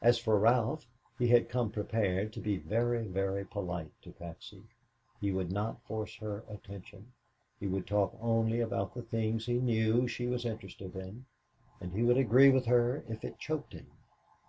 As 0.00 0.18
for 0.18 0.40
Ralph, 0.40 0.88
he 1.20 1.28
had 1.28 1.48
come 1.48 1.70
prepared 1.70 2.32
to 2.32 2.40
be 2.40 2.56
very, 2.56 3.04
very 3.06 3.44
polite 3.44 3.92
to 4.02 4.10
Patsy. 4.10 4.64
He 5.20 5.30
would 5.30 5.52
not 5.52 5.84
force 5.84 6.16
her 6.16 6.42
attention, 6.48 7.12
he 7.60 7.68
would 7.68 7.86
talk 7.86 8.16
only 8.20 8.58
about 8.58 8.92
the 8.92 9.02
things 9.02 9.46
he 9.46 9.60
knew 9.60 10.08
she 10.08 10.26
was 10.26 10.44
interested 10.44 10.96
in 10.96 11.26
and 11.80 11.92
he 11.92 12.02
would 12.02 12.18
agree 12.18 12.50
with 12.50 12.66
her 12.66 13.04
if 13.08 13.24
it 13.24 13.38
choked 13.38 13.72
him. 13.72 13.86